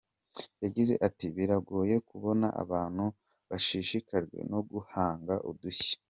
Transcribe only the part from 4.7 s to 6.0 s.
guhanga udushya.